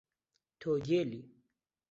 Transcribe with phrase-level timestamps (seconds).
[0.59, 1.21] تۆ گێلی!